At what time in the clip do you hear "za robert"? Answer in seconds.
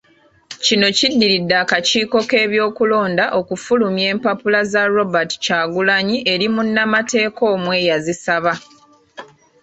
4.71-5.31